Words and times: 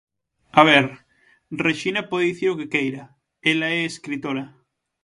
A 0.59 0.61
ver, 0.69 0.85
Rexina 1.65 2.01
pode 2.09 2.29
dicir 2.29 2.49
o 2.51 2.57
que 2.59 2.71
queira, 2.73 3.03
ela 3.51 3.67
é 3.77 3.79
escritora. 3.91 4.43